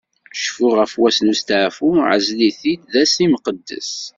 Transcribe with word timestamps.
Cfu 0.39 0.67
ɣef 0.77 0.91
wass 1.01 1.17
n 1.21 1.31
usteɛfu, 1.33 1.89
ɛzel-it-id 2.13 2.81
d 2.91 2.93
ass 3.01 3.13
imqeddes. 3.25 3.91